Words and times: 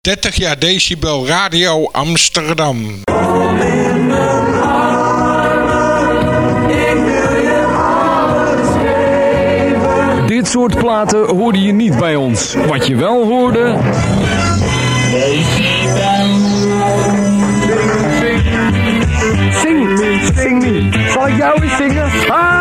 30 0.00 0.36
jaar 0.36 0.58
Decibel 0.58 1.26
Radio 1.26 1.88
Amsterdam. 1.92 3.02
Dit 10.26 10.48
soort 10.48 10.76
platen 10.76 11.36
hoorde 11.36 11.62
je 11.62 11.72
niet 11.72 11.98
bij 11.98 12.16
ons. 12.16 12.54
Wat 12.66 12.86
je 12.86 12.96
wel 12.96 13.26
hoorde... 13.26 13.78
Zing, 19.62 19.98
zing 20.34 20.64
niet. 20.64 20.94
Zal 21.12 21.28
ik 21.28 21.36
jou 21.36 21.62
eens 21.62 21.76
zingen? 21.76 22.10
Ah, 22.28 22.60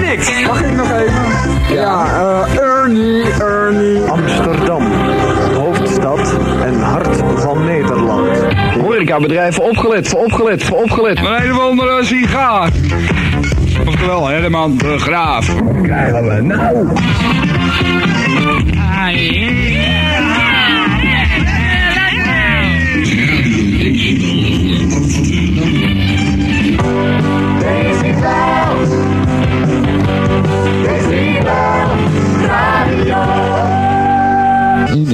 niks. 0.00 0.42
Mag 0.46 0.62
ik 0.62 0.72
nog 0.76 0.90
even? 0.90 1.74
Ja, 1.74 2.04
eh 2.04 2.56
Ernie, 2.56 3.24
Ernie. 3.40 4.07
Horecabedrijven 9.08 9.64
opgelet, 9.64 10.08
voor 10.08 10.24
opgelet, 10.24 10.62
voor 10.62 10.82
opgelet. 10.82 11.18
Een 11.18 11.44
een 11.44 11.52
of 11.52 11.60
andere 11.60 12.04
sigaar. 12.04 12.72
Oftewel, 13.86 14.26
Herman 14.26 14.76
de 14.76 14.98
Graaf. 14.98 15.54
Krijgen 15.82 16.28
we 16.28 16.42
nou? 16.42 16.88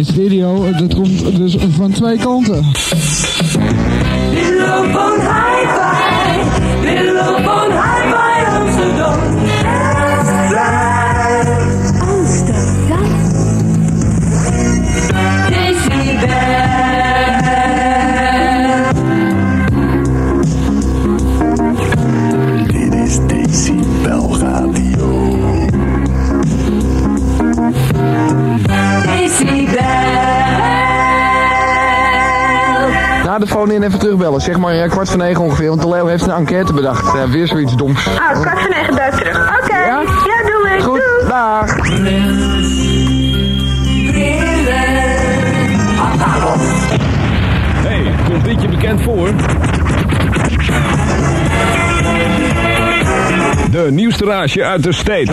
in 0.00 0.06
stereo, 0.06 0.70
dat 0.78 0.94
komt 0.94 1.36
dus 1.36 1.56
van 1.76 1.90
twee 1.90 2.18
kanten. 2.18 2.64
beautiful 4.70 5.19
Na 33.30 33.38
de 33.38 33.46
phone 33.46 33.74
in 33.74 33.82
even 33.82 33.98
terugbellen. 33.98 34.40
Zeg 34.40 34.58
maar 34.58 34.74
ja, 34.74 34.86
kwart 34.86 35.08
voor 35.08 35.18
negen 35.18 35.42
ongeveer. 35.42 35.68
Want 35.68 35.80
de 35.80 35.88
Leo 35.88 36.06
heeft 36.06 36.22
een 36.22 36.30
enquête 36.30 36.72
bedacht. 36.72 37.16
Ja, 37.16 37.28
weer 37.28 37.46
zoiets 37.46 37.76
doms. 37.76 38.06
Oh, 38.06 38.40
kwart 38.40 38.60
voor 38.60 38.70
negen 38.70 38.96
duik 38.96 39.14
terug. 39.14 39.58
Oké. 39.62 39.76
Ja? 39.76 40.00
Ja, 40.00 40.42
doe 40.46 40.70
ik. 40.76 40.82
Goed, 40.82 41.00
Doei. 41.00 41.28
dag. 41.28 41.76
Hey, 47.86 48.14
komt 48.28 48.44
dit 48.44 48.62
je 48.62 48.68
bekend 48.68 49.02
voor? 49.02 49.28
De 53.70 53.88
nieuwste 53.90 54.24
raasje 54.24 54.64
uit 54.64 54.82
de 54.82 54.92
state. 54.92 55.32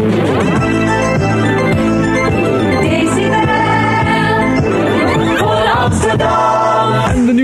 Amsterdam. 5.75 6.56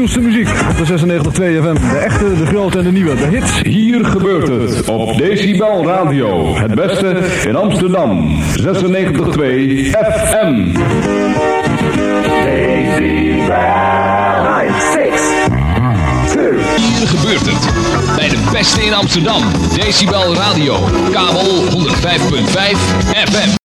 Nieuwste 0.04 0.22
muziek 0.22 0.50
op 0.70 0.78
de 0.78 1.22
96.2 1.22 1.34
FM. 1.34 1.73
De 1.73 1.98
echte, 1.98 2.38
de 2.38 2.46
grote 2.46 2.78
en 2.78 2.84
de 2.84 2.92
nieuwe. 2.92 3.16
De 3.16 3.26
hits. 3.26 3.62
Hier 3.62 4.06
gebeurt 4.06 4.48
het 4.48 4.90
op 4.90 5.18
Decibel 5.18 5.86
Radio. 5.86 6.56
Het 6.56 6.76
beste 6.76 7.08
in 7.48 7.55
Amsterdam. 7.55 8.42
96.2 8.42 8.66
FM. 10.26 10.64
Hier 16.76 17.08
gebeurt 17.08 17.45
het. 17.45 17.73
Bij 18.16 18.30
de 18.30 18.50
beste 18.52 18.86
in 18.86 18.94
Amsterdam. 18.94 19.42
Decibel 19.76 20.36
Radio. 20.36 20.76
Kabel 21.11 21.64
105.5 21.70 21.77
FM. 23.10 23.61